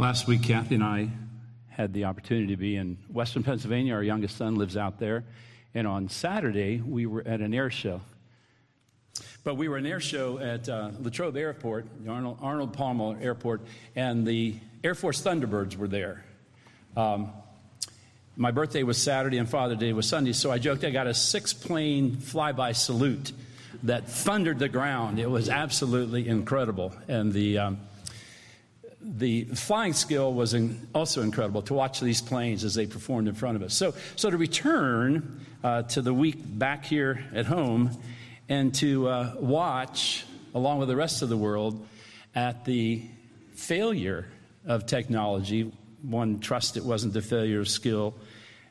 [0.00, 1.08] Last week, Kathy and I
[1.70, 3.94] had the opportunity to be in Western Pennsylvania.
[3.94, 5.24] Our youngest son lives out there.
[5.74, 8.00] And on Saturday, we were at an air show.
[9.42, 13.62] But we were an air show at uh, Latrobe Airport, Arnold, Arnold Palmer Airport,
[13.96, 14.54] and the
[14.84, 16.24] Air Force Thunderbirds were there.
[16.96, 17.32] Um,
[18.36, 21.14] my birthday was Saturday and Father's Day was Sunday, so I joked I got a
[21.14, 23.32] six plane flyby salute
[23.82, 25.18] that thundered the ground.
[25.18, 26.94] It was absolutely incredible.
[27.08, 27.80] And the, um,
[29.00, 33.34] the flying skill was in, also incredible to watch these planes as they performed in
[33.34, 33.74] front of us.
[33.74, 37.90] So, so to return uh, to the week back here at home
[38.48, 41.86] and to uh, watch, along with the rest of the world,
[42.34, 43.02] at the
[43.54, 44.26] failure
[44.66, 48.14] of technology, one trusts it wasn't the failure of skill,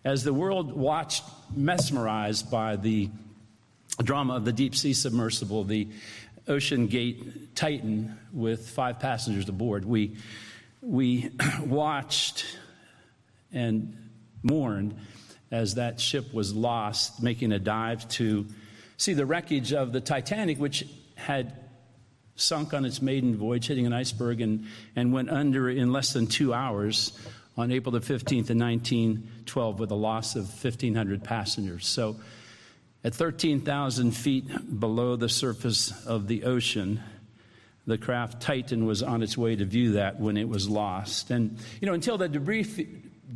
[0.04, 1.24] as the world watched,
[1.56, 3.10] mesmerized by the
[4.04, 5.88] drama of the deep sea submersible, the
[6.48, 9.86] OceanGate Titan with five passengers aboard.
[9.86, 10.18] We,
[10.82, 11.30] we
[11.66, 12.46] watched
[13.52, 14.10] and
[14.44, 14.96] mourned
[15.52, 18.46] as that ship was lost, making a dive to
[18.98, 20.86] see the wreckage of the Titanic, which
[21.16, 21.54] had
[22.36, 26.28] sunk on its maiden voyage, hitting an iceberg, and, and went under in less than
[26.28, 27.18] two hours
[27.58, 31.88] on April the 15th in 1912 with a loss of 1,500 passengers.
[31.88, 32.18] So
[33.08, 37.02] at 13,000 feet below the surface of the ocean,
[37.86, 41.32] the craft Titan was on its way to view that when it was lost.
[41.32, 42.86] And, you know, until the debris,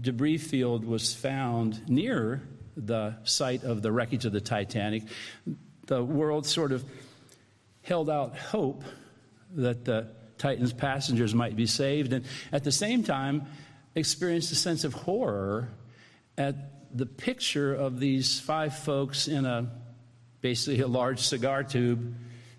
[0.02, 2.42] debris field was found near
[2.75, 5.03] the site of the wreckage of the Titanic,
[5.88, 6.83] the world sort of
[7.81, 8.83] held out hope
[9.55, 13.45] that the Titan's passengers might be saved, and at the same time,
[13.95, 15.69] experienced a sense of horror
[16.38, 19.72] at the picture of these five folks in a
[20.42, 22.16] basically a large cigar tube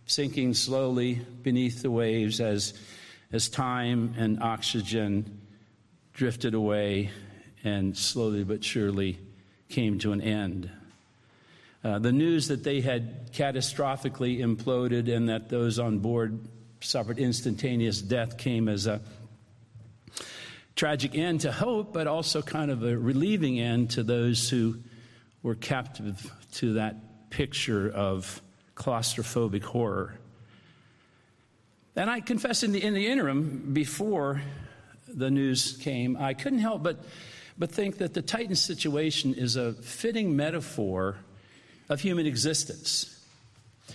[0.06, 2.74] sinking slowly beneath the waves as,
[3.32, 5.40] as time and oxygen
[6.12, 7.10] drifted away
[7.64, 9.18] and slowly but surely
[9.68, 10.70] came to an end.
[11.84, 16.38] Uh, the news that they had catastrophically imploded and that those on board
[16.80, 19.00] suffered instantaneous death came as a
[20.74, 24.78] tragic end to hope, but also kind of a relieving end to those who
[25.42, 28.40] were captive to that picture of
[28.74, 30.18] claustrophobic horror.
[31.94, 34.40] And I confess, in the, in the interim, before
[35.08, 37.04] the news came, I couldn't help but,
[37.58, 41.16] but think that the Titan situation is a fitting metaphor
[41.90, 43.22] of human existence.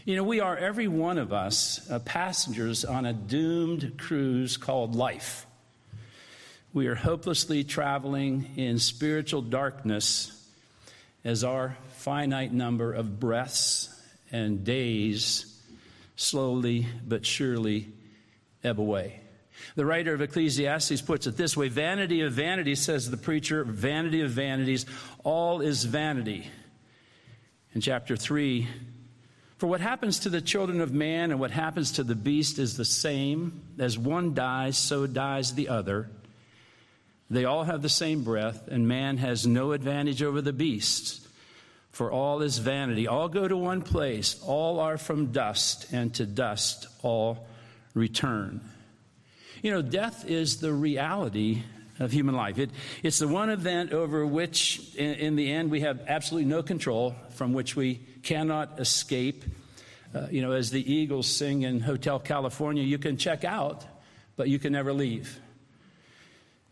[0.06, 4.96] You know, we are, every one of us, uh, passengers on a doomed cruise called
[4.96, 5.47] life.
[6.78, 10.32] We are hopelessly traveling in spiritual darkness
[11.24, 13.90] as our finite number of breaths
[14.32, 15.60] and days
[16.18, 17.88] slowly but surely
[18.64, 19.22] ebb away.
[19.74, 24.22] The writer of Ecclesiastes puts it this way Vanity of vanities, says the preacher, vanity
[24.22, 24.86] of vanities,
[25.24, 26.48] all is vanity.
[27.74, 28.68] In chapter 3,
[29.58, 32.78] for what happens to the children of man and what happens to the beast is
[32.78, 33.64] the same.
[33.80, 36.12] As one dies, so dies the other.
[37.30, 41.28] They all have the same breath, and man has no advantage over the beasts.
[41.92, 43.08] For all is vanity.
[43.08, 44.42] All go to one place.
[44.46, 47.48] All are from dust, and to dust all
[47.94, 48.62] return.
[49.62, 51.64] You know, death is the reality
[52.00, 52.60] of human life.
[52.60, 52.70] It,
[53.04, 57.16] it's the one event over which, in, in, the end, we have absolutely no control,
[57.32, 59.44] from which we cannot escape.
[60.14, 63.84] Uh, you know, as the Eagles sing in Hotel California, you can check out,
[64.36, 65.40] but you can never leave.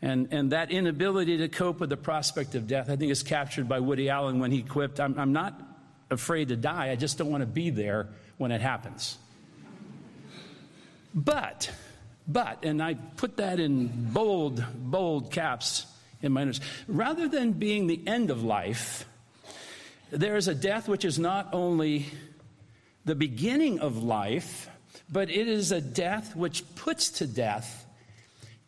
[0.06, 3.68] And, and that inability to cope with the prospect of death, I think, is captured
[3.68, 5.60] by Woody Allen when he quipped, I'm, I'm not
[6.12, 9.18] afraid to die, I just don't want to be there when it happens.
[11.16, 11.72] But,
[12.28, 15.88] but, and I put that in bold, bold caps
[16.22, 19.08] in my notes, rather than being the end of life,
[20.12, 22.06] there is a death which is not only
[23.06, 24.70] the beginning of life,
[25.12, 27.88] but it is a death which puts to death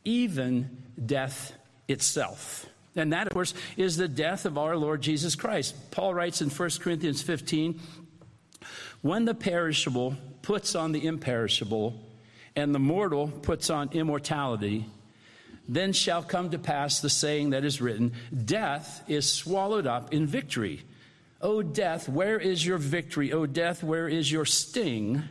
[0.04, 1.54] even death
[1.88, 2.66] itself.
[2.96, 5.76] And that, of course, is the death of our Lord Jesus Christ.
[5.92, 7.80] Paul writes in 1 Corinthians 15
[9.02, 11.94] when the perishable puts on the imperishable,
[12.56, 14.86] and the mortal puts on immortality,
[15.70, 18.14] then shall come to pass the saying that is written
[18.46, 20.82] Death is swallowed up in victory.
[21.40, 23.32] O death, where is your victory?
[23.32, 25.22] O death, where is your sting?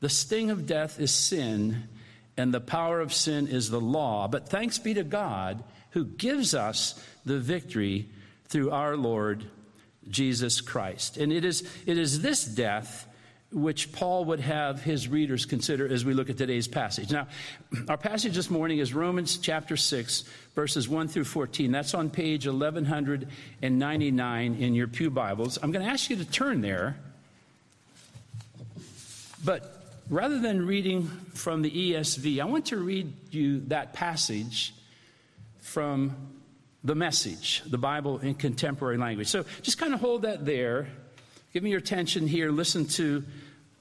[0.00, 1.88] The sting of death is sin
[2.36, 4.28] and the power of sin is the law.
[4.28, 8.08] But thanks be to God who gives us the victory
[8.46, 9.44] through our Lord
[10.08, 11.16] Jesus Christ.
[11.16, 13.08] And it is, it is this death
[13.52, 17.12] which Paul would have his readers consider as we look at today's passage.
[17.12, 17.28] Now,
[17.88, 20.24] our passage this morning is Romans chapter 6,
[20.56, 21.70] verses 1 through 14.
[21.70, 25.60] That's on page 1199 in your Pew Bibles.
[25.62, 26.96] I'm going to ask you to turn there.
[29.44, 29.73] But
[30.08, 34.74] rather than reading from the ESV, I want to read you that passage
[35.60, 36.16] from
[36.82, 39.28] the message, the Bible in contemporary language.
[39.28, 40.88] So just kind of hold that there.
[41.52, 42.50] Give me your attention here.
[42.50, 43.24] Listen to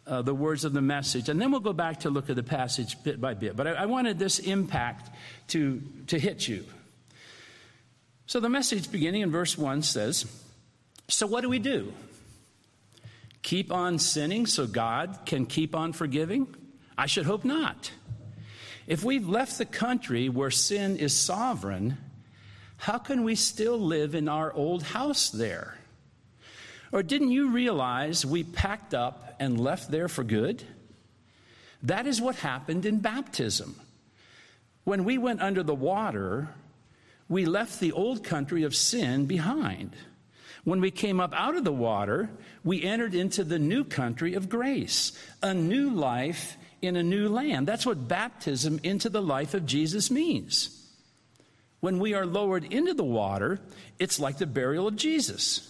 [0.07, 2.43] uh, the words of the message, and then we'll go back to look at the
[2.43, 3.55] passage bit by bit.
[3.55, 5.09] But I, I wanted this impact
[5.49, 6.65] to, to hit you.
[8.25, 10.25] So the message beginning in verse 1 says
[11.07, 11.93] So what do we do?
[13.43, 16.47] Keep on sinning so God can keep on forgiving?
[16.97, 17.91] I should hope not.
[18.87, 21.97] If we've left the country where sin is sovereign,
[22.77, 25.77] how can we still live in our old house there?
[26.91, 30.63] Or didn't you realize we packed up and left there for good?
[31.83, 33.79] That is what happened in baptism.
[34.83, 36.49] When we went under the water,
[37.27, 39.95] we left the old country of sin behind.
[40.63, 42.29] When we came up out of the water,
[42.63, 45.11] we entered into the new country of grace,
[45.41, 47.67] a new life in a new land.
[47.67, 50.79] That's what baptism into the life of Jesus means.
[51.81, 53.59] When we are lowered into the water,
[53.99, 55.69] it's like the burial of Jesus.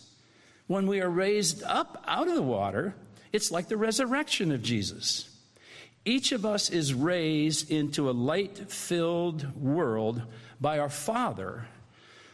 [0.67, 2.93] When we are raised up out of the water,
[3.31, 5.27] it's like the resurrection of Jesus.
[6.05, 10.21] Each of us is raised into a light filled world
[10.61, 11.67] by our Father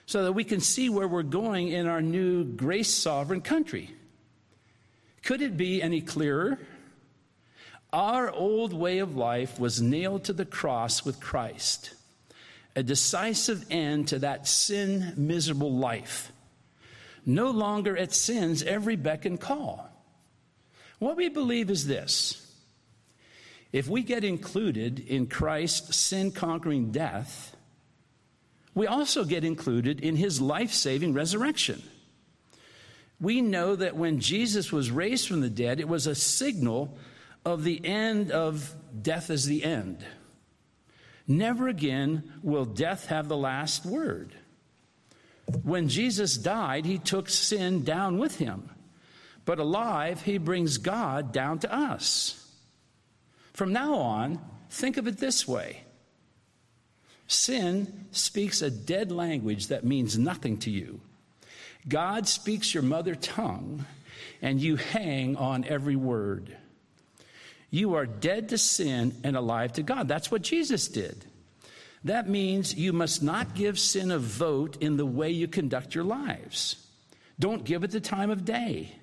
[0.09, 3.91] so that we can see where we're going in our new grace sovereign country.
[5.21, 6.57] Could it be any clearer?
[7.93, 11.93] Our old way of life was nailed to the cross with Christ,
[12.75, 16.31] a decisive end to that sin miserable life
[17.23, 19.87] no longer at sin's every beck and call.
[20.97, 22.51] What we believe is this
[23.71, 27.55] if we get included in Christ's sin conquering death,
[28.79, 31.83] we also get included in his life saving resurrection.
[33.19, 36.97] We know that when Jesus was raised from the dead, it was a signal
[37.43, 40.05] of the end of death as the end.
[41.27, 44.33] Never again will death have the last word.
[45.61, 48.69] When Jesus died, he took sin down with him.
[49.43, 52.49] But alive, he brings God down to us.
[53.51, 54.39] From now on,
[54.69, 55.83] think of it this way
[57.29, 60.99] sin speaks a dead language that means nothing to you.
[61.87, 63.85] God speaks your mother tongue,
[64.41, 66.57] and you hang on every word.
[67.71, 70.07] You are dead to sin and alive to God.
[70.07, 71.23] That's what Jesus did.
[72.03, 76.03] That means you must not give sin a vote in the way you conduct your
[76.03, 76.87] lives.
[77.39, 78.95] Don't give it the time of day.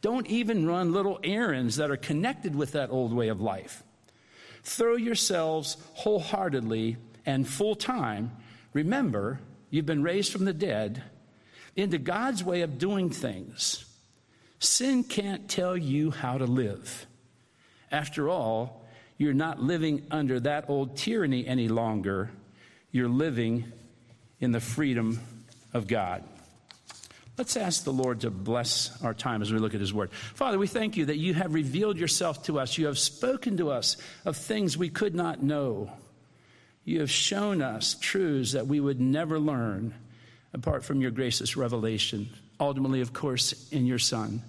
[0.00, 3.82] Don't even run little errands that are connected with that old way of life.
[4.62, 6.96] Throw yourselves wholeheartedly
[7.26, 8.32] and full time.
[8.72, 9.40] Remember,
[9.70, 11.02] you've been raised from the dead
[11.76, 13.84] into God's way of doing things.
[14.58, 17.06] Sin can't tell you how to live.
[17.90, 18.84] After all,
[19.18, 22.30] you're not living under that old tyranny any longer.
[22.90, 23.72] You're living
[24.40, 25.20] in the freedom
[25.72, 26.24] of God.
[27.38, 30.12] Let's ask the Lord to bless our time as we look at His Word.
[30.12, 32.76] Father, we thank you that you have revealed yourself to us.
[32.76, 35.90] You have spoken to us of things we could not know.
[36.84, 39.94] You have shown us truths that we would never learn
[40.52, 44.42] apart from your gracious revelation, ultimately, of course, in your Son.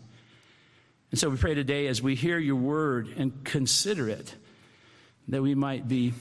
[1.12, 4.34] And so we pray today as we hear your word and consider it
[5.28, 6.14] that we might be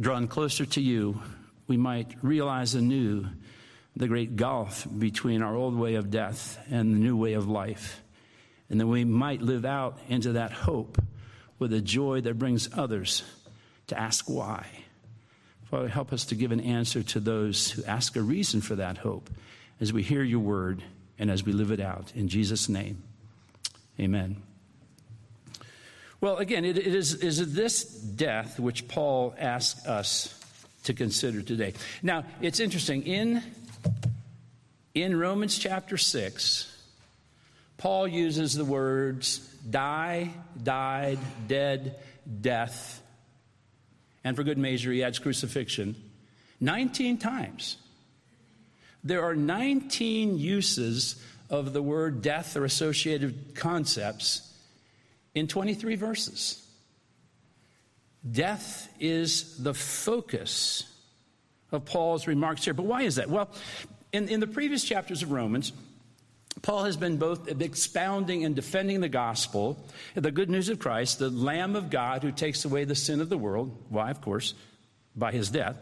[0.00, 1.20] drawn closer to you.
[1.66, 3.26] We might realize anew
[3.96, 8.00] the great gulf between our old way of death and the new way of life.
[8.70, 11.02] And that we might live out into that hope
[11.58, 13.22] with a joy that brings others
[13.88, 14.66] to ask why.
[15.72, 18.98] Father, help us to give an answer to those who ask a reason for that
[18.98, 19.30] hope
[19.80, 20.82] as we hear your word
[21.18, 22.12] and as we live it out.
[22.14, 23.02] In Jesus' name,
[23.98, 24.36] amen.
[26.20, 30.38] Well, again, it, it is, is this death which Paul asks us
[30.84, 31.72] to consider today.
[32.02, 33.04] Now, it's interesting.
[33.04, 33.42] In,
[34.94, 36.84] in Romans chapter 6,
[37.78, 39.38] Paul uses the words
[39.70, 41.96] die, died, dead,
[42.42, 43.01] death,
[44.24, 45.96] and for good measure, he adds crucifixion
[46.60, 47.76] 19 times.
[49.04, 54.48] There are 19 uses of the word death or associated concepts
[55.34, 56.66] in 23 verses.
[58.30, 60.84] Death is the focus
[61.72, 62.74] of Paul's remarks here.
[62.74, 63.28] But why is that?
[63.28, 63.50] Well,
[64.12, 65.72] in, in the previous chapters of Romans,
[66.60, 69.82] Paul has been both expounding and defending the gospel,
[70.14, 73.30] the good news of Christ, the Lamb of God who takes away the sin of
[73.30, 73.74] the world.
[73.88, 74.54] Why, of course,
[75.16, 75.76] by his death.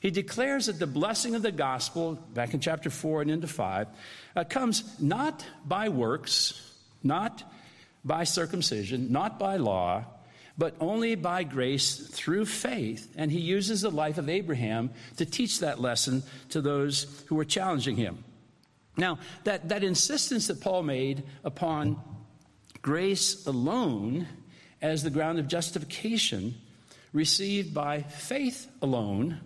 [0.00, 3.88] He declares that the blessing of the gospel, back in chapter 4 and into 5,
[4.34, 7.42] uh, comes not by works, not
[8.04, 10.04] by circumcision, not by law,
[10.58, 13.12] but only by grace through faith.
[13.16, 17.44] And he uses the life of Abraham to teach that lesson to those who are
[17.44, 18.24] challenging him.
[18.96, 22.00] Now, that, that insistence that Paul made upon
[22.82, 24.26] grace alone
[24.80, 26.54] as the ground of justification
[27.12, 29.40] received by faith alone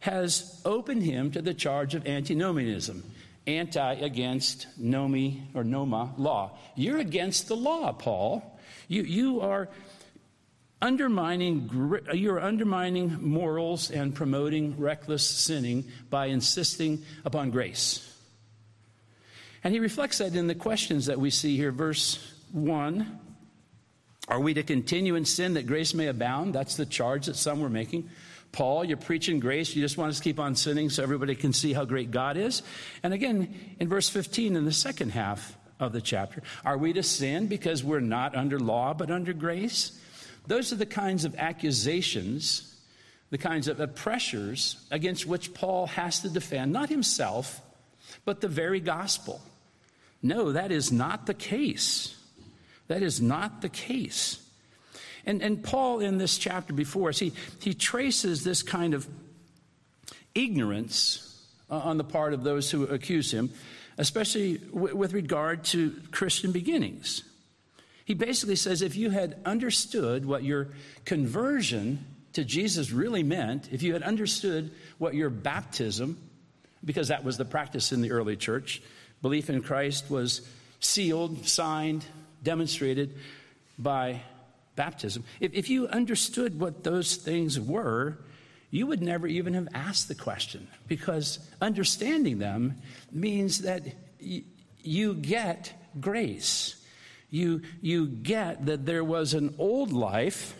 [0.00, 3.02] has opened him to the charge of antinomianism,
[3.46, 6.56] anti against nomi or noma law.
[6.76, 8.58] You're against the law, Paul.
[8.86, 9.68] You, you are
[10.80, 11.68] undermining
[12.14, 18.07] you're undermining morals and promoting reckless sinning by insisting upon grace.
[19.68, 21.70] And he reflects that in the questions that we see here.
[21.70, 22.18] Verse
[22.52, 23.18] 1
[24.26, 26.54] Are we to continue in sin that grace may abound?
[26.54, 28.08] That's the charge that some were making.
[28.50, 29.76] Paul, you're preaching grace.
[29.76, 32.38] You just want us to keep on sinning so everybody can see how great God
[32.38, 32.62] is.
[33.02, 37.02] And again, in verse 15, in the second half of the chapter, are we to
[37.02, 40.00] sin because we're not under law but under grace?
[40.46, 42.74] Those are the kinds of accusations,
[43.28, 47.60] the kinds of pressures against which Paul has to defend, not himself,
[48.24, 49.42] but the very gospel.
[50.22, 52.16] No, that is not the case.
[52.88, 54.44] That is not the case.
[55.24, 59.06] And, and Paul, in this chapter before us, he, he traces this kind of
[60.34, 61.24] ignorance
[61.70, 63.50] on the part of those who accuse him,
[63.98, 67.22] especially w- with regard to Christian beginnings.
[68.06, 70.68] He basically says if you had understood what your
[71.04, 76.16] conversion to Jesus really meant, if you had understood what your baptism,
[76.82, 78.80] because that was the practice in the early church,
[79.22, 80.42] belief in Christ was
[80.80, 82.04] sealed, signed,
[82.42, 83.16] demonstrated
[83.78, 84.22] by
[84.76, 85.24] baptism.
[85.40, 88.18] If, if you understood what those things were,
[88.70, 92.76] you would never even have asked the question because understanding them
[93.10, 93.82] means that
[94.20, 94.44] y-
[94.82, 96.76] you get grace.
[97.30, 100.54] You, you get that there was an old life,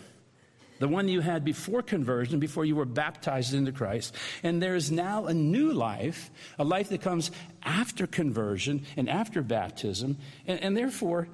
[0.78, 4.90] the one you had before conversion, before you were baptized into Christ, and there is
[4.90, 7.30] now a new life, a life that comes
[7.62, 10.16] after conversion and after baptism,
[10.46, 11.28] and, and therefore,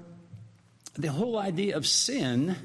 [0.96, 2.56] the whole idea of sin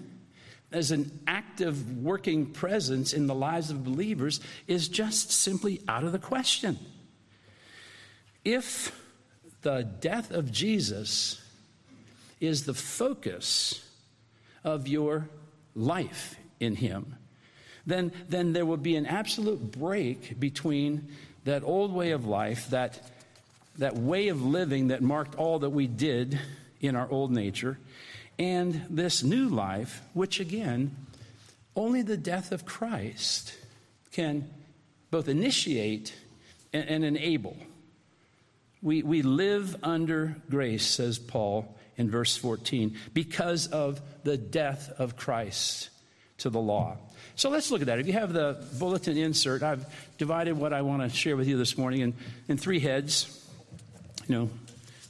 [0.71, 6.11] as an active working presence in the lives of believers is just simply out of
[6.11, 6.77] the question.
[8.45, 8.95] If
[9.61, 11.41] the death of Jesus
[12.39, 13.85] is the focus
[14.63, 15.27] of your
[15.75, 17.15] life in Him,
[17.85, 21.07] then, then there will be an absolute break between
[21.45, 22.99] that old way of life, that,
[23.77, 26.39] that way of living that marked all that we did
[26.81, 27.77] in our old nature,
[28.37, 30.95] and this new life, which again,
[31.75, 33.55] only the death of Christ
[34.11, 34.49] can
[35.11, 36.13] both initiate
[36.71, 37.57] and, and enable.
[38.81, 45.17] We, we live under grace, says Paul in verse 14, because of the death of
[45.17, 45.89] Christ
[46.39, 46.97] to the law.
[47.35, 47.99] So let's look at that.
[47.99, 49.85] If you have the bulletin insert, I've
[50.17, 52.13] divided what I want to share with you this morning in,
[52.47, 53.47] in three heads.
[54.27, 54.49] You know,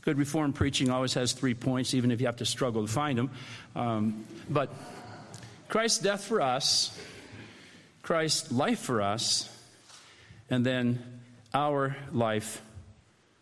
[0.02, 3.18] Good Reformed preaching always has three points, even if you have to struggle to find
[3.18, 3.32] them.
[3.76, 4.70] Um, but
[5.68, 6.98] Christ's death for us,
[8.02, 9.50] Christ's life for us,
[10.50, 11.22] and then
[11.54, 12.62] our life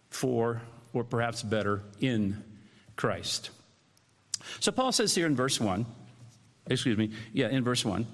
[0.10, 0.62] for,
[0.94, 2.44] or perhaps better, in
[2.96, 3.50] Christ.
[4.60, 5.86] So Paul says here in verse 1,
[6.70, 8.06] excuse me, yeah, in verse 1,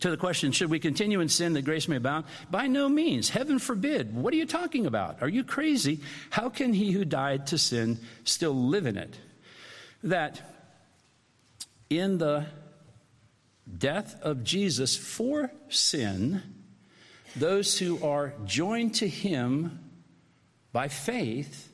[0.00, 2.26] to the question, should we continue in sin that grace may abound?
[2.50, 3.30] By no means.
[3.30, 4.14] Heaven forbid.
[4.14, 5.22] What are you talking about?
[5.22, 6.00] Are you crazy?
[6.30, 9.18] How can he who died to sin still live in it?
[10.02, 10.40] That
[11.88, 12.46] in the
[13.78, 16.42] death of Jesus for sin,
[17.34, 19.80] those who are joined to him
[20.72, 21.72] by faith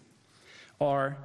[0.80, 1.16] are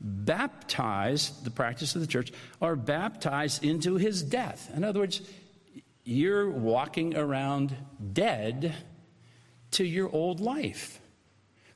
[0.00, 4.70] baptized, the practice of the church, are baptized into his death.
[4.74, 5.20] In other words,
[6.04, 7.74] you're walking around
[8.12, 8.74] dead
[9.72, 11.00] to your old life.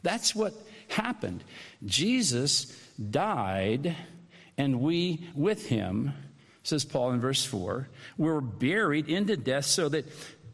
[0.02, 0.54] That's what
[0.88, 1.44] happened.
[1.84, 2.66] Jesus
[3.10, 3.96] died,
[4.56, 6.12] and we with him,
[6.62, 10.06] says Paul in verse 4, were buried into death so that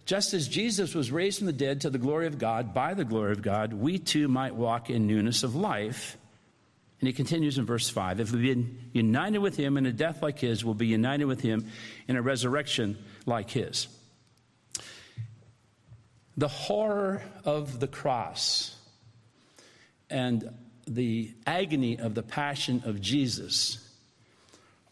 [0.07, 3.05] just as Jesus was raised from the dead to the glory of God, by the
[3.05, 6.17] glory of God, we too might walk in newness of life.
[7.00, 10.23] And he continues in verse 5 If we've been united with him in a death
[10.23, 11.71] like his, we'll be united with him
[12.09, 13.88] in a resurrection like his.
[16.37, 18.76] The horror of the cross
[20.11, 20.55] and
[20.87, 23.85] the agony of the passion of Jesus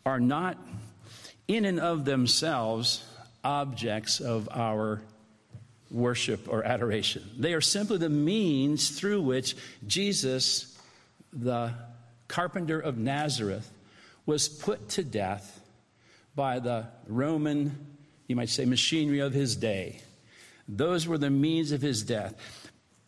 [0.04, 0.58] are not
[1.48, 3.04] in and of themselves
[3.42, 5.00] objects of our
[5.90, 7.22] worship or adoration.
[7.38, 10.76] They are simply the means through which Jesus,
[11.32, 11.72] the
[12.28, 13.70] carpenter of Nazareth,
[14.26, 15.60] was put to death
[16.34, 17.86] by the Roman,
[18.26, 20.00] you might say, machinery of his day.
[20.68, 22.34] Those were the means of his death.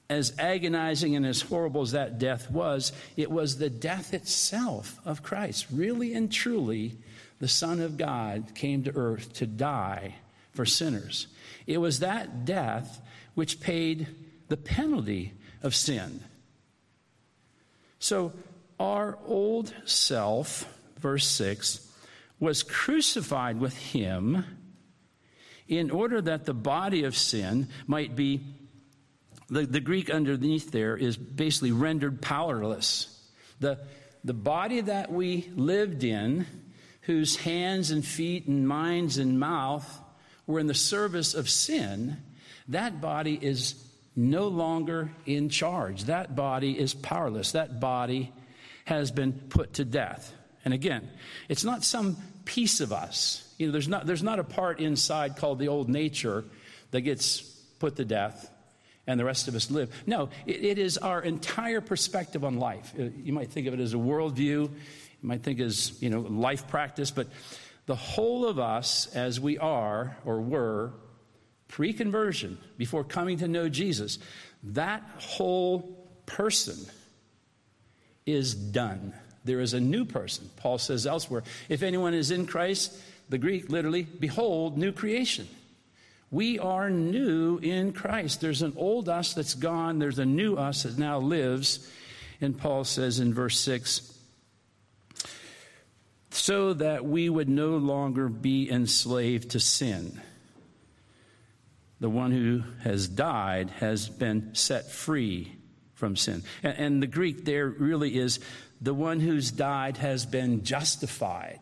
[0.08, 5.22] As agonizing and as horrible as that death was, it was the death itself of
[5.22, 5.66] Christ.
[5.70, 6.96] Really and truly,
[7.40, 10.14] the Son of God came to earth to die
[10.54, 11.26] for sinners.
[11.66, 13.02] It was that death
[13.34, 14.06] which paid
[14.48, 16.20] the penalty of sin.
[17.98, 18.32] So,
[18.78, 20.66] our old self,
[20.98, 21.86] verse 6,
[22.40, 24.44] was crucified with him
[25.66, 28.40] in order that the body of sin might be,
[29.48, 33.14] the, the Greek underneath there is basically rendered powerless.
[33.60, 33.78] The,
[34.24, 36.46] the body that we lived in,
[37.02, 40.00] whose hands and feet and minds and mouth
[40.46, 42.16] were in the service of sin,
[42.68, 43.74] that body is
[44.16, 46.04] no longer in charge.
[46.04, 47.52] That body is powerless.
[47.52, 48.32] That body
[48.88, 50.32] has been put to death.
[50.64, 51.10] And again,
[51.50, 52.16] it's not some
[52.46, 53.46] piece of us.
[53.58, 56.42] You know, there's not, there's not a part inside called the old nature
[56.90, 57.42] that gets
[57.80, 58.50] put to death
[59.06, 59.94] and the rest of us live.
[60.06, 62.94] No, it, it is our entire perspective on life.
[62.98, 64.70] Uh, you might think of it as a worldview, you
[65.20, 67.26] might think as, you know, life practice, but
[67.84, 70.94] the whole of us as we are or were
[71.68, 74.18] pre conversion, before coming to know Jesus,
[74.62, 76.86] that whole person
[78.32, 79.12] is done.
[79.44, 80.50] There is a new person.
[80.56, 82.96] Paul says elsewhere if anyone is in Christ,
[83.28, 85.48] the Greek literally, behold, new creation.
[86.30, 88.40] We are new in Christ.
[88.40, 91.90] There's an old us that's gone, there's a new us that now lives.
[92.40, 94.14] And Paul says in verse 6
[96.30, 100.20] so that we would no longer be enslaved to sin.
[102.00, 105.52] The one who has died has been set free
[105.98, 106.42] from sin.
[106.62, 108.40] And, and the Greek there really is
[108.80, 111.60] the one who's died has been justified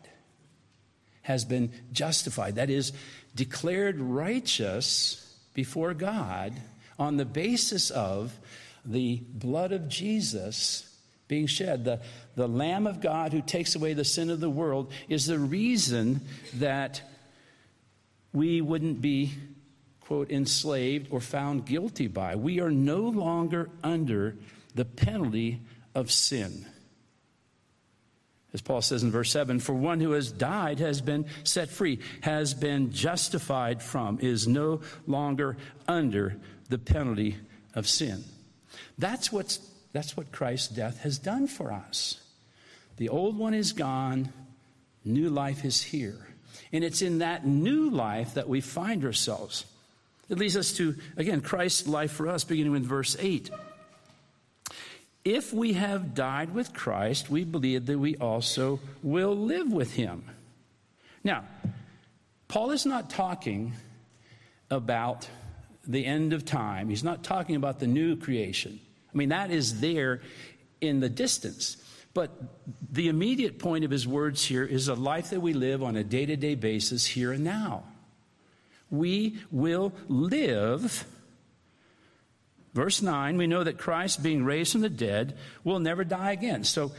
[1.27, 2.55] has been justified.
[2.55, 2.93] That is,
[3.35, 6.53] declared righteous before God
[6.97, 8.37] on the basis of
[8.85, 10.83] the blood of Jesus
[11.27, 11.83] being shed.
[11.83, 11.99] The,
[12.35, 16.21] the Lamb of God who takes away the sin of the world is the reason
[16.55, 17.01] that
[18.31, 19.33] we wouldn't be,
[20.07, 22.33] quote, enslaved or found guilty by.
[22.33, 24.37] We are no longer under
[24.73, 25.59] the penalty
[25.93, 26.65] of sin.
[28.53, 31.99] As Paul says in verse 7 For one who has died has been set free,
[32.21, 35.57] has been justified from, is no longer
[35.89, 36.37] under
[36.69, 37.35] the penalty
[37.75, 38.23] of sin.
[38.97, 39.57] That's, what's,
[39.91, 42.21] that's what Christ's death has done for us.
[42.95, 44.31] The old one is gone,
[45.03, 46.29] new life is here.
[46.71, 49.65] And it's in that new life that we find ourselves.
[50.29, 53.49] It leads us to, again, Christ's life for us, beginning with verse 8.
[55.23, 60.23] If we have died with Christ, we believe that we also will live with him.
[61.23, 61.43] Now,
[62.47, 63.73] Paul is not talking
[64.69, 65.27] about
[65.85, 66.89] the end of time.
[66.89, 68.79] He's not talking about the new creation.
[69.13, 70.21] I mean, that is there
[70.81, 71.77] in the distance.
[72.13, 72.31] But
[72.91, 76.03] the immediate point of his words here is a life that we live on a
[76.03, 77.83] day to day basis here and now.
[78.89, 81.05] We will live
[82.77, 86.63] Verse 9, we know that Christ, being raised from the dead, will never die again.
[86.63, 86.91] So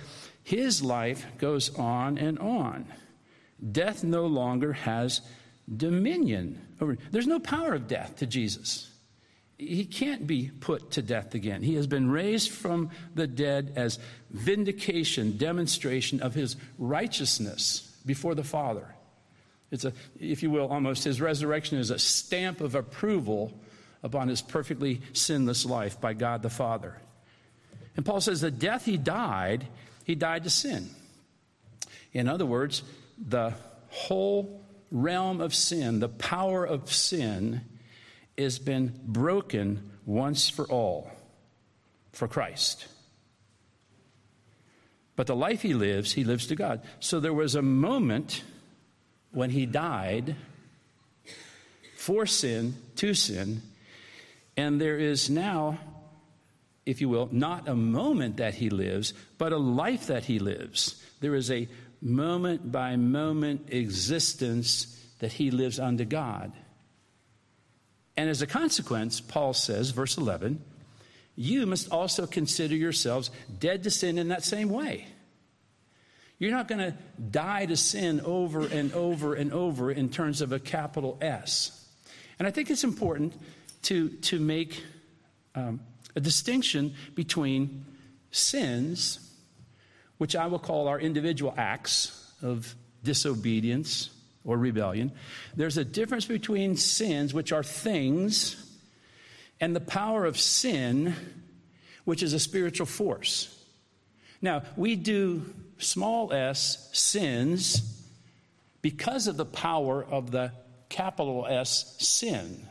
[0.42, 2.84] his life goes on and on.
[3.70, 5.20] Death no longer has
[5.76, 6.98] dominion over.
[7.12, 8.90] There's no power of death to Jesus.
[9.56, 11.62] He can't be put to death again.
[11.62, 18.42] He has been raised from the dead as vindication, demonstration of his righteousness before the
[18.42, 18.96] Father.
[19.70, 23.58] It's a, if you will, almost his resurrection is a stamp of approval
[24.02, 26.96] upon his perfectly sinless life by God the Father.
[27.96, 29.66] And Paul says the death he died,
[30.04, 30.88] he died to sin.
[32.12, 32.82] In other words,
[33.18, 33.54] the
[33.90, 37.60] whole realm of sin, the power of sin,
[38.38, 41.10] has been broken once for all
[42.12, 42.86] for Christ.
[45.16, 46.82] But the life he lives, he lives to God.
[47.00, 48.44] So there was a moment
[49.32, 50.36] when he died
[51.96, 53.62] for sin, to sin,
[54.56, 55.78] and there is now,
[56.86, 61.02] if you will, not a moment that he lives, but a life that he lives.
[61.20, 61.68] There is a
[62.00, 66.52] moment by moment existence that he lives unto God.
[68.16, 70.62] And as a consequence, Paul says, verse 11,
[71.36, 75.06] you must also consider yourselves dead to sin in that same way.
[76.38, 76.94] You're not going to
[77.30, 81.86] die to sin over and over and over in terms of a capital S.
[82.38, 83.34] And I think it's important
[83.82, 84.82] to, to make
[85.54, 85.80] um,
[86.14, 87.84] a distinction between
[88.30, 89.18] sins,
[90.18, 94.10] which I will call our individual acts of disobedience
[94.44, 95.10] or rebellion.
[95.56, 98.64] There's a difference between sins, which are things,
[99.60, 101.14] and the power of sin,
[102.04, 103.54] which is a spiritual force.
[104.40, 105.44] Now, we do
[105.78, 107.82] small s sins
[108.82, 110.52] because of the power of the
[110.88, 112.66] capital S sin.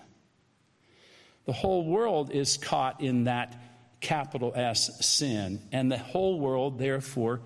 [1.45, 3.55] The whole world is caught in that
[4.01, 7.41] capital S sin, and the whole world therefore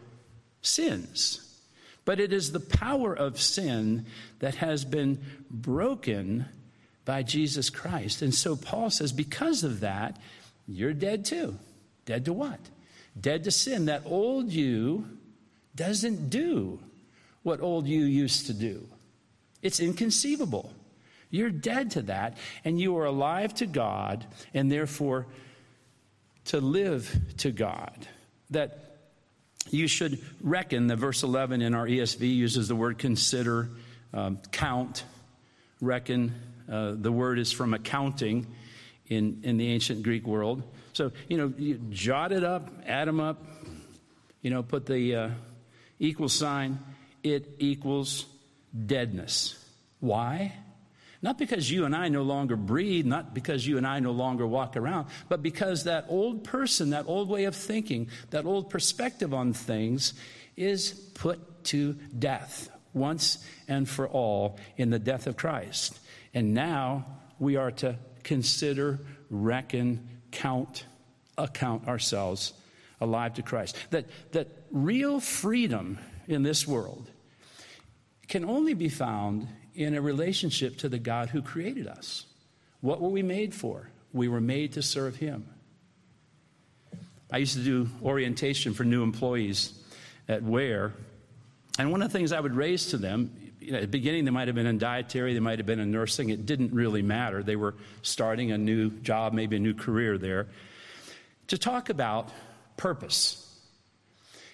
[0.61, 1.47] sins.
[2.03, 4.05] But it is the power of sin
[4.39, 6.45] that has been broken
[7.05, 8.21] by Jesus Christ.
[8.21, 10.17] And so Paul says, because of that,
[10.67, 11.57] you're dead too.
[12.05, 12.59] Dead to what?
[13.19, 13.85] Dead to sin.
[13.85, 15.05] That old you
[15.75, 16.79] doesn't do
[17.43, 18.87] what old you used to do.
[19.61, 20.71] It's inconceivable.
[21.29, 25.27] You're dead to that, and you are alive to God, and therefore
[26.45, 28.07] to live to God.
[28.49, 28.97] That
[29.69, 33.69] you should reckon, the verse 11 in our ESV uses the word consider,
[34.13, 35.03] um, count,
[35.79, 36.33] reckon.
[36.69, 38.47] Uh, the word is from accounting
[39.07, 40.63] in, in the ancient Greek world.
[40.93, 43.41] So, you know, you jot it up, add them up,
[44.41, 45.29] you know, put the uh,
[46.01, 46.79] equal sign,
[47.23, 48.25] it equals
[48.85, 49.63] deadness.
[49.99, 50.53] Why?
[51.21, 54.45] Not because you and I no longer breathe, not because you and I no longer
[54.47, 59.31] walk around, but because that old person, that old way of thinking, that old perspective
[59.33, 60.13] on things
[60.57, 65.99] is put to death once and for all in the death of Christ.
[66.33, 67.05] And now
[67.37, 70.85] we are to consider, reckon, count,
[71.37, 72.53] account ourselves
[72.99, 73.77] alive to Christ.
[73.91, 77.09] That, that real freedom in this world
[78.27, 82.25] can only be found in a relationship to the God who created us.
[82.81, 83.89] What were we made for?
[84.13, 85.47] We were made to serve Him.
[87.31, 89.73] I used to do orientation for new employees
[90.27, 90.93] at Ware,
[91.79, 94.25] and one of the things I would raise to them, you know, at the beginning,
[94.25, 96.29] they might have been in dietary, they might have been in nursing.
[96.29, 97.43] It didn't really matter.
[97.43, 100.47] They were starting a new job, maybe a new career there,
[101.47, 102.29] to talk about
[102.75, 103.47] purpose.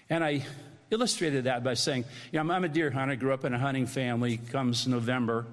[0.09, 0.45] And I
[0.89, 3.87] illustrated that by saying, you know, I'm a deer hunter, grew up in a hunting
[3.87, 5.45] family, comes November,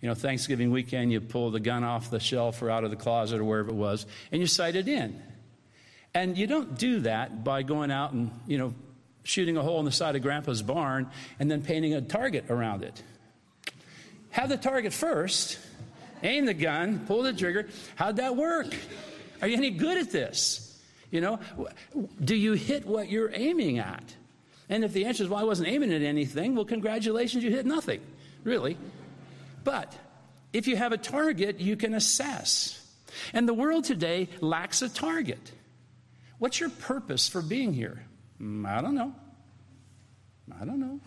[0.00, 2.96] you know, Thanksgiving weekend, you pull the gun off the shelf or out of the
[2.96, 5.20] closet or wherever it was, and you sight it in.
[6.14, 8.74] And you don't do that by going out and, you know,
[9.22, 12.82] shooting a hole in the side of grandpa's barn and then painting a target around
[12.82, 13.02] it.
[14.30, 15.58] Have the target first,
[16.22, 17.68] aim the gun, pull the trigger.
[17.96, 18.74] How'd that work?
[19.42, 20.65] Are you any good at this?
[21.10, 21.38] You know,
[22.22, 24.14] do you hit what you're aiming at?
[24.68, 27.66] And if the answer is, well, I wasn't aiming at anything, well, congratulations, you hit
[27.66, 28.00] nothing,
[28.42, 28.76] really.
[29.62, 29.96] But
[30.52, 32.82] if you have a target, you can assess.
[33.32, 35.52] And the world today lacks a target.
[36.38, 38.04] What's your purpose for being here?
[38.40, 39.14] Mm, I don't know.
[40.60, 41.00] I don't know.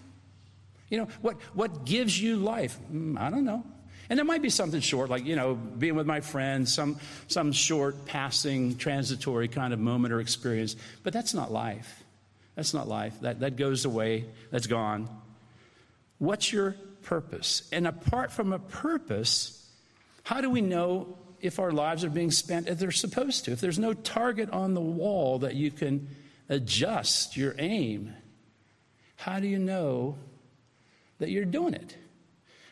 [0.89, 2.77] You know, what, what gives you life?
[2.91, 3.63] Mm, I don't know.
[4.09, 7.51] And there might be something short, like, you know, being with my friends, some, some
[7.51, 10.75] short, passing, transitory kind of moment or experience.
[11.03, 12.03] But that's not life.
[12.55, 13.13] That's not life.
[13.21, 15.07] That, that goes away, that's gone.
[16.17, 17.69] What's your purpose?
[17.71, 19.55] And apart from a purpose,
[20.23, 23.51] how do we know if our lives are being spent as they're supposed to?
[23.51, 26.07] If there's no target on the wall that you can
[26.49, 28.13] adjust your aim,
[29.15, 30.17] how do you know
[31.19, 31.95] that you're doing it?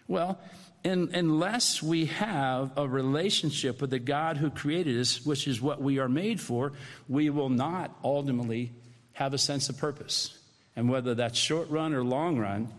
[0.08, 0.40] Well,
[0.88, 6.00] unless we have a relationship with the God who created us, which is what we
[6.00, 6.74] are made for,
[7.08, 8.72] we will not ultimately
[9.14, 10.38] have a sense of purpose.
[10.76, 12.70] And whether that's short run or long run,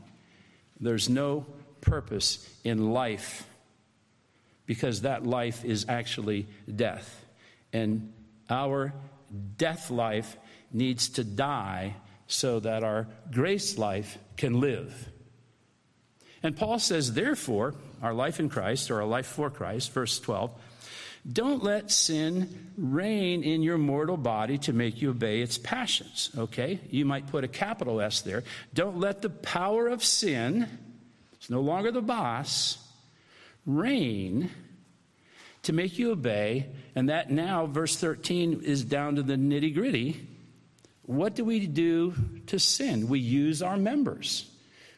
[0.80, 1.46] there's no
[1.80, 3.46] purpose in life
[4.66, 7.24] because that life is actually death.
[7.72, 8.12] And
[8.48, 8.92] our
[9.56, 10.36] death life
[10.72, 15.08] needs to die so that our grace life can live.
[16.42, 20.50] And Paul says, therefore, our life in Christ, or our life for Christ, verse 12,
[21.30, 26.30] don't let sin reign in your mortal body to make you obey its passions.
[26.37, 26.80] Okay?
[26.90, 28.44] You might put a capital S there.
[28.72, 30.68] Don't let the power of sin,
[31.34, 32.78] it's no longer the boss,
[33.66, 34.50] reign
[35.64, 36.66] to make you obey.
[36.94, 40.26] And that now, verse 13, is down to the nitty gritty.
[41.02, 42.14] What do we do
[42.46, 43.08] to sin?
[43.08, 44.50] We use our members,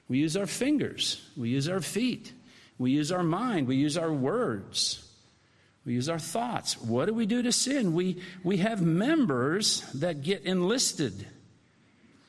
[0.09, 2.33] we use our fingers, we use our feet,
[2.81, 5.07] we use our mind, we use our words.
[5.85, 6.81] We use our thoughts.
[6.81, 7.93] What do we do to sin?
[7.93, 11.27] We, we have members that get enlisted.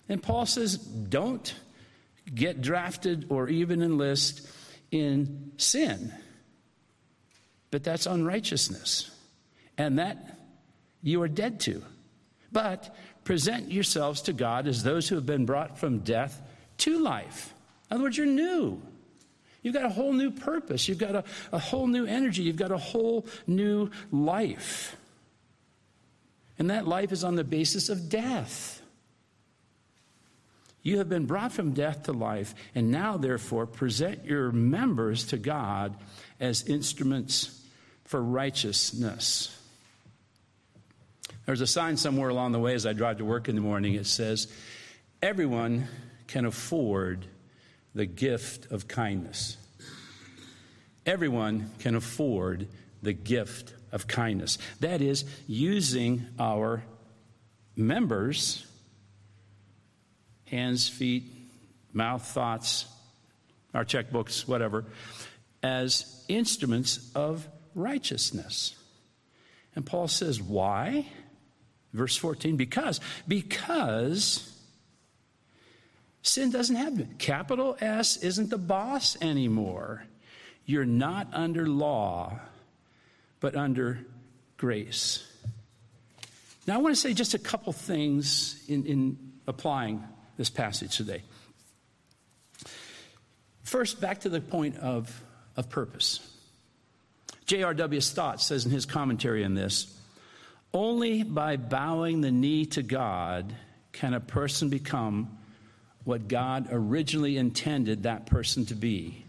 [0.10, 1.56] And Paul says, don't
[2.36, 4.46] get drafted or even enlist
[4.92, 6.14] in sin.
[7.72, 9.10] But that's unrighteousness.
[9.78, 10.38] And that
[11.02, 11.82] you are dead to.
[12.52, 16.42] But present yourselves to God as those who have been brought from death
[16.80, 17.54] to life.
[17.90, 18.82] In other words, you're new.
[19.62, 20.88] You've got a whole new purpose.
[20.88, 22.44] You've got a, a whole new energy.
[22.44, 24.96] You've got a whole new life.
[26.58, 28.82] And that life is on the basis of death.
[30.84, 35.38] You have been brought from death to life, and now, therefore, present your members to
[35.38, 35.96] God
[36.40, 37.64] as instruments
[38.04, 39.56] for righteousness.
[41.46, 43.94] There's a sign somewhere along the way as I drive to work in the morning.
[43.94, 44.52] It says,
[45.22, 45.88] Everyone
[46.26, 47.28] can afford
[47.94, 49.58] the gift of kindness.
[51.06, 52.68] Everyone can afford
[53.02, 54.58] the gift of kindness.
[54.80, 56.84] That is, using our
[57.76, 58.66] members,
[60.46, 61.24] hands, feet,
[61.92, 62.86] mouth, thoughts,
[63.74, 64.86] our checkbooks, whatever,
[65.64, 68.76] as instruments of righteousness.
[69.76, 71.08] And Paul says, why?
[71.94, 74.51] Verse 14, because, because
[76.22, 80.04] sin doesn't have capital S isn't the boss anymore.
[80.66, 82.40] You're not under law,
[83.40, 84.06] but under
[84.58, 85.28] grace.
[86.68, 90.04] Now, I want to say just a couple things in, in applying
[90.38, 91.24] this passage today.
[93.64, 95.24] First, back to the point of,
[95.56, 96.20] of purpose.
[97.48, 98.02] J.R.W.
[98.02, 99.98] Stott says in his commentary on this
[100.74, 103.54] only by bowing the knee to God
[103.92, 105.38] can a person become
[106.04, 109.26] what God originally intended that person to be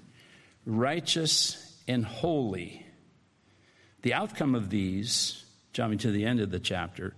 [0.64, 2.86] righteous and holy.
[4.02, 7.14] The outcome of these, jumping to the end of the chapter,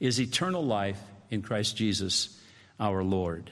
[0.00, 2.40] is eternal life in Christ Jesus
[2.78, 3.50] our Lord.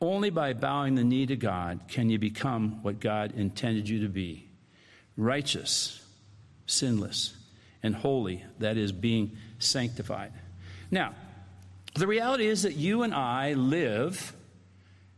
[0.00, 4.08] Only by bowing the knee to God can you become what God intended you to
[4.08, 4.48] be
[5.16, 6.02] righteous,
[6.66, 7.36] sinless,
[7.82, 10.32] and holy, that is, being sanctified.
[10.90, 11.14] Now,
[11.94, 14.34] the reality is that you and I live,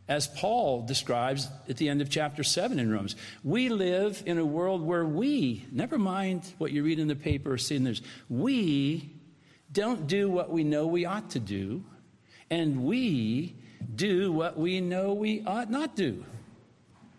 [0.09, 4.45] as Paul describes at the end of chapter 7 in Romans, we live in a
[4.45, 8.03] world where we, never mind what you read in the paper or see in there's,
[8.29, 9.11] we
[9.73, 11.85] don't do what we know we ought to do,
[12.51, 13.57] and we
[13.95, 16.25] do what we know we ought not do.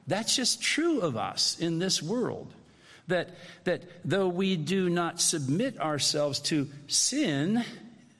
[0.08, 2.54] That's just true of us in this world
[3.08, 7.64] that, that though we do not submit ourselves to sin,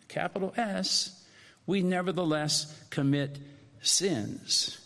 [0.08, 1.17] capital S,
[1.68, 3.38] we nevertheless commit
[3.82, 4.80] sins.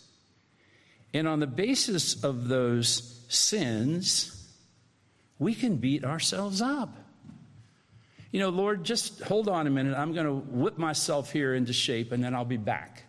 [1.14, 4.50] And on the basis of those sins,
[5.38, 6.94] we can beat ourselves up.
[8.30, 9.96] You know, Lord, just hold on a minute.
[9.96, 13.04] I'm going to whip myself here into shape and then I'll be back.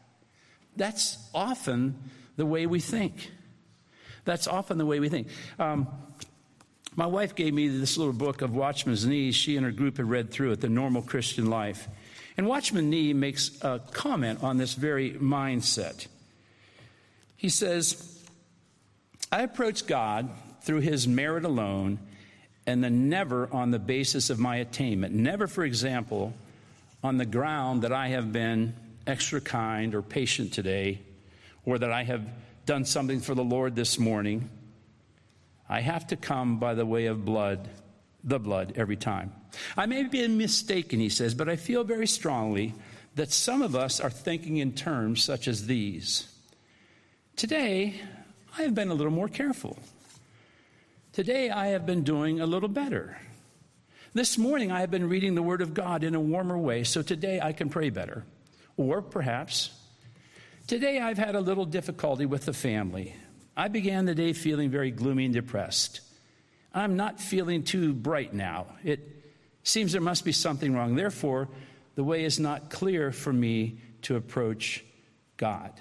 [0.76, 1.98] That's often
[2.36, 3.32] the way we think.
[4.26, 5.28] That's often the way we think.
[5.60, 5.88] Um,
[6.96, 9.36] my wife gave me this little book of Watchman Nee's.
[9.36, 11.88] She and her group had read through it, The Normal Christian Life.
[12.38, 16.08] And Watchman Nee makes a comment on this very mindset.
[17.38, 18.24] He says,
[19.32, 20.30] I approach God
[20.62, 22.00] through his merit alone
[22.66, 25.14] and then never on the basis of my attainment.
[25.14, 26.34] Never, for example,
[27.04, 28.74] on the ground that I have been
[29.06, 31.02] extra kind or patient today,
[31.66, 32.26] or that I have
[32.66, 34.50] done something for the Lord this morning.
[35.68, 37.68] I have to come by the way of blood,
[38.24, 39.34] the blood, every time.
[39.76, 42.74] I may be mistaken, he says, but I feel very strongly
[43.16, 46.28] that some of us are thinking in terms such as these.
[47.36, 48.00] Today,
[48.58, 49.78] I have been a little more careful.
[51.12, 53.18] Today, I have been doing a little better.
[54.14, 57.02] This morning, I have been reading the Word of God in a warmer way, so
[57.02, 58.24] today I can pray better.
[58.78, 59.72] Or perhaps,
[60.68, 63.16] today I've had a little difficulty with the family.
[63.58, 66.02] I began the day feeling very gloomy and depressed.
[66.74, 68.66] I'm not feeling too bright now.
[68.84, 69.00] It
[69.64, 70.96] seems there must be something wrong.
[70.96, 71.48] Therefore,
[71.96, 74.84] the way is not clear for me to approach
[75.38, 75.72] God.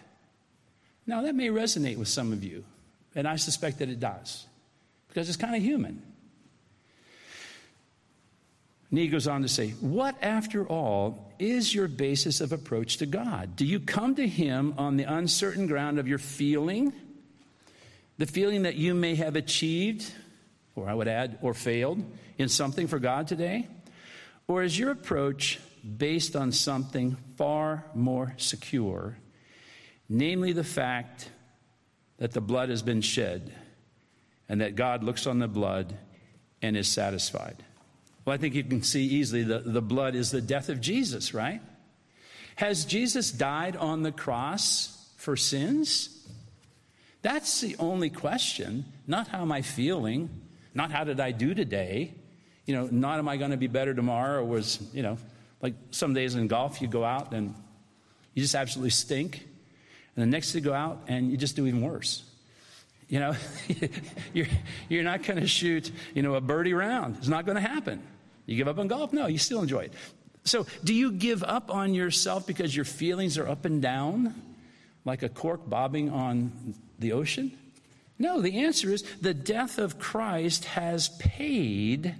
[1.06, 2.64] Now, that may resonate with some of you,
[3.14, 4.46] and I suspect that it does,
[5.08, 6.02] because it's kind of human.
[8.90, 13.56] Nee goes on to say, What, after all, is your basis of approach to God?
[13.56, 16.92] Do you come to Him on the uncertain ground of your feeling?
[18.18, 20.12] The feeling that you may have achieved,
[20.74, 22.02] or I would add, or failed
[22.38, 23.68] in something for God today?
[24.48, 29.16] Or is your approach based on something far more secure,
[30.08, 31.28] namely the fact
[32.18, 33.52] that the blood has been shed
[34.48, 35.96] and that God looks on the blood
[36.60, 37.56] and is satisfied.
[38.24, 41.34] Well, I think you can see easily the, the blood is the death of Jesus,
[41.34, 41.60] right?
[42.56, 46.24] Has Jesus died on the cross for sins?
[47.22, 50.30] That's the only question, not how am I feeling,
[50.74, 52.14] not how did I do today,
[52.66, 55.18] you know, not am I going to be better tomorrow, or was, you know,
[55.60, 57.54] like some days in golf, you go out and
[58.34, 59.46] you just absolutely stink.
[60.16, 62.24] And the next you go out and you just do even worse.
[63.08, 63.34] You know,
[64.32, 64.46] you're,
[64.88, 67.16] you're not going to shoot, you know, a birdie round.
[67.18, 68.02] It's not going to happen.
[68.46, 69.12] You give up on golf?
[69.12, 69.92] No, you still enjoy it.
[70.44, 74.34] So, do you give up on yourself because your feelings are up and down
[75.04, 77.56] like a cork bobbing on the ocean?
[78.22, 82.14] No, the answer is the death of Christ has paid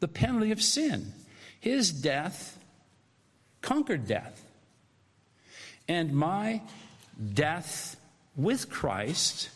[0.00, 1.12] the penalty of sin.
[1.60, 2.58] His death
[3.62, 4.44] conquered death.
[5.86, 6.62] And my
[7.32, 7.96] death
[8.34, 9.50] with Christ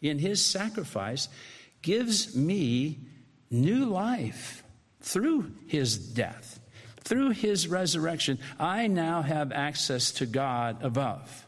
[0.00, 1.28] in his sacrifice
[1.82, 2.98] gives me
[3.50, 4.64] new life
[5.02, 6.60] through his death.
[7.00, 11.46] Through his resurrection, I now have access to God above.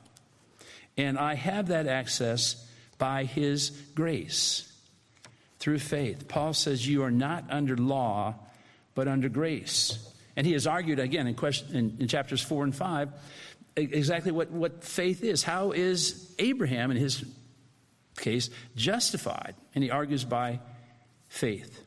[0.99, 2.66] And I have that access
[2.99, 4.71] by his grace
[5.59, 6.29] through faith.
[6.29, 8.35] Paul says, You are not under law,
[8.95, 9.99] but under grace.
[10.37, 13.13] And he has argued again in, question, in, in chapters 4 and 5
[13.79, 15.43] exactly what, what faith is.
[15.43, 17.25] How is Abraham, in his
[18.17, 19.55] case, justified?
[19.75, 20.61] And he argues by
[21.29, 21.83] faith.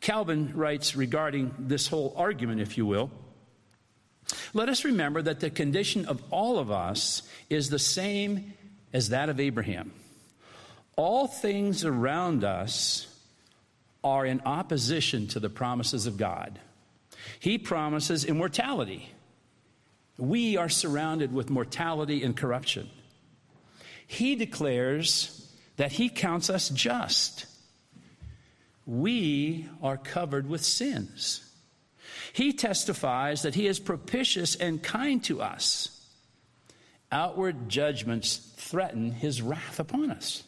[0.00, 3.10] Calvin writes regarding this whole argument, if you will.
[4.54, 8.52] Let us remember that the condition of all of us is the same
[8.92, 9.92] as that of Abraham.
[10.96, 13.06] All things around us
[14.02, 16.58] are in opposition to the promises of God.
[17.40, 19.10] He promises immortality.
[20.16, 22.88] We are surrounded with mortality and corruption.
[24.06, 27.46] He declares that He counts us just.
[28.86, 31.42] We are covered with sins.
[32.32, 35.95] He testifies that He is propitious and kind to us.
[37.12, 40.42] Outward judgments threaten His wrath upon us.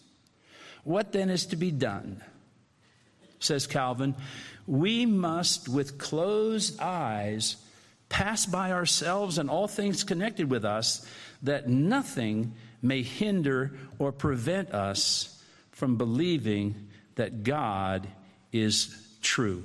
[0.84, 2.22] What then is to be done?
[3.40, 4.14] Says Calvin,
[4.66, 7.56] we must, with closed eyes,
[8.08, 11.06] pass by ourselves and all things connected with us,
[11.42, 18.08] that nothing may hinder or prevent us from believing that God
[18.52, 19.64] is true.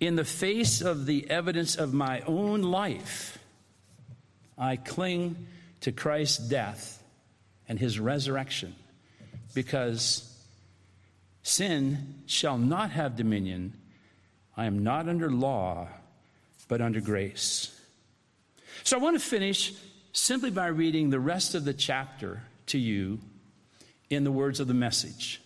[0.00, 3.37] In the face of the evidence of my own life,
[4.58, 5.46] I cling
[5.82, 7.02] to Christ's death
[7.68, 8.74] and his resurrection
[9.54, 10.24] because
[11.42, 13.74] sin shall not have dominion.
[14.56, 15.88] I am not under law
[16.68, 17.74] but under grace.
[18.84, 19.72] So I want to finish
[20.12, 23.20] simply by reading the rest of the chapter to you
[24.10, 25.40] in the words of the message.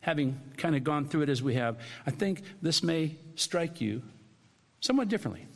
[0.00, 4.02] Having kind of gone through it as we have, I think this may strike you
[4.80, 5.46] somewhat differently.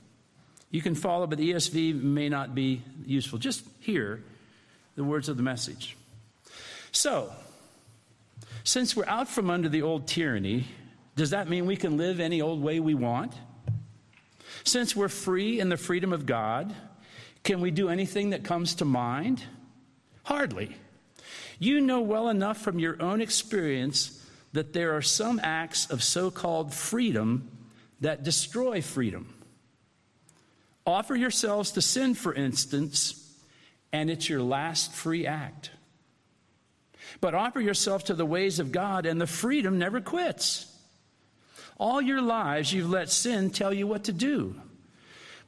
[0.71, 3.39] You can follow, but the ESV may not be useful.
[3.39, 4.23] Just hear
[4.97, 5.97] the words of the message.
[6.93, 7.33] So,
[8.65, 10.67] since we're out from under the old tyranny,
[11.15, 13.33] does that mean we can live any old way we want?
[14.65, 16.75] Since we're free in the freedom of God,
[17.45, 19.43] can we do anything that comes to mind?
[20.25, 20.75] Hardly.
[21.59, 26.31] You know well enough from your own experience that there are some acts of so
[26.31, 27.49] called freedom
[28.01, 29.36] that destroy freedom.
[30.87, 33.23] Offer yourselves to sin, for instance,
[33.93, 35.71] and it's your last free act.
[37.21, 40.73] But offer yourself to the ways of God, and the freedom never quits.
[41.79, 44.55] All your lives, you've let sin tell you what to do.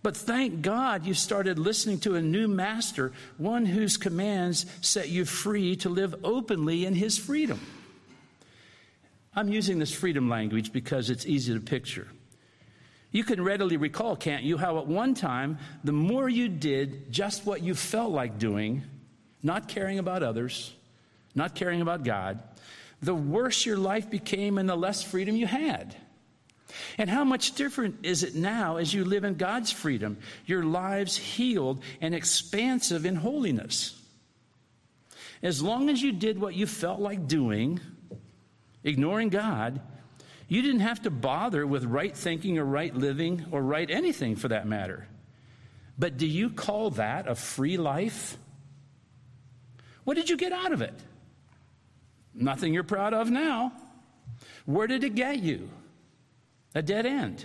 [0.03, 5.25] But thank God you started listening to a new master, one whose commands set you
[5.25, 7.61] free to live openly in his freedom.
[9.35, 12.09] I'm using this freedom language because it's easy to picture.
[13.11, 17.47] You can readily recall, can't you, how at one time, the more you did just
[17.47, 18.83] what you felt like doing,
[19.43, 20.75] not caring about others,
[21.35, 22.43] not caring about God,
[23.01, 25.97] the worse your life became and the less freedom you had.
[26.99, 31.17] And how much different is it now as you live in God's freedom, your lives
[31.17, 33.99] healed and expansive in holiness?
[35.43, 37.81] As long as you did what you felt like doing,
[38.85, 39.81] ignoring God,
[40.49, 44.49] you didn't have to bother with right thinking or right living or right anything for
[44.49, 45.07] that matter.
[45.99, 48.37] But do you call that a free life?
[50.05, 50.95] What did you get out of it?
[52.35, 53.73] Nothing you're proud of now.
[54.65, 55.69] Where did it get you?
[56.75, 57.45] a dead end.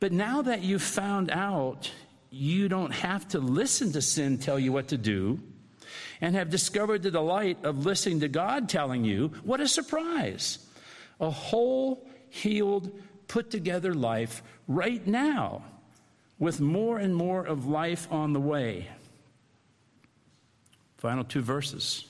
[0.00, 1.90] But now that you've found out
[2.30, 5.40] you don't have to listen to sin tell you what to do,
[6.20, 10.58] and have discovered the delight of listening to God telling you, what a surprise!
[11.22, 12.90] A whole, healed,
[13.28, 15.64] put together life right now,
[16.38, 18.88] with more and more of life on the way.
[20.98, 22.04] Final two verses.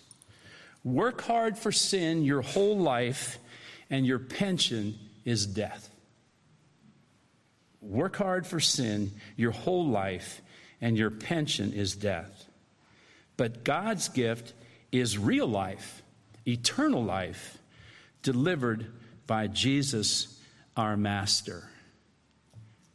[0.82, 3.38] Work hard for sin your whole life,
[3.88, 5.90] and your pension is death.
[7.80, 10.40] Work hard for sin your whole life,
[10.80, 12.46] and your pension is death.
[13.36, 14.54] But God's gift
[14.90, 16.02] is real life,
[16.46, 17.58] eternal life,
[18.22, 18.86] delivered
[19.26, 20.38] by Jesus,
[20.76, 21.68] our Master.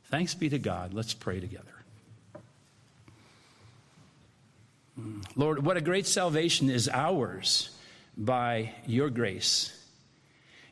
[0.05, 0.93] Thanks be to God.
[0.93, 1.65] Let's pray together.
[5.35, 7.69] Lord, what a great salvation is ours
[8.17, 9.73] by your grace.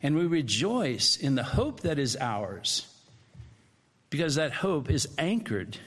[0.02, 2.88] And we rejoice in the hope that is ours
[4.10, 5.78] because that hope is anchored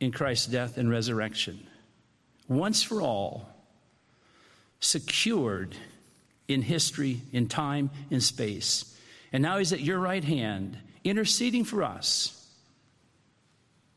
[0.00, 1.66] in Christ's death and resurrection.
[2.48, 3.48] Once for all,
[4.80, 5.76] secured
[6.52, 8.96] in history, in time, in space.
[9.32, 12.38] And now he's at your right hand, interceding for us,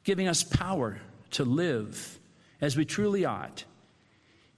[0.04, 1.00] giving us power
[1.32, 2.20] to live
[2.62, 3.64] as we truly ought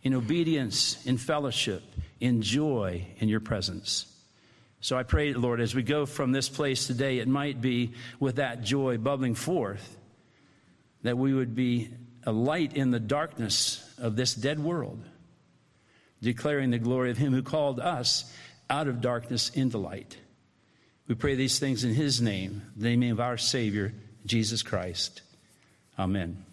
[0.04, 1.84] in obedience, in fellowship,
[2.20, 4.06] in joy in your presence.
[4.80, 8.36] So I pray, Lord, as we go from this place today, it might be with
[8.36, 9.98] that joy bubbling forth
[11.02, 11.90] that we would be
[12.24, 15.04] a light in the darkness of this dead world,
[16.22, 18.32] declaring the glory of Him who called us
[18.70, 20.18] out of darkness into light.
[21.08, 23.94] We pray these things in His name, the name of our Savior,
[24.26, 25.22] Jesus Christ.
[25.98, 26.47] Amen.